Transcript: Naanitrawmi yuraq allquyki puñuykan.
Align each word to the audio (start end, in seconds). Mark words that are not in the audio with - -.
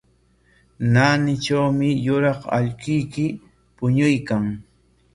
Naanitrawmi 0.93 1.89
yuraq 2.05 2.41
allquyki 2.57 3.25
puñuykan. 3.75 4.45